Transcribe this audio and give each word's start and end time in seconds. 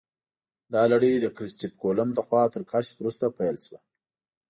دا 0.73 0.81
لړۍ 0.91 1.13
د 1.19 1.25
کریسټف 1.37 1.71
کولمب 1.81 2.13
لخوا 2.17 2.43
تر 2.53 2.61
کشف 2.71 2.93
وروسته 2.97 3.25
پیل 3.37 3.55
شوه. 3.65 3.79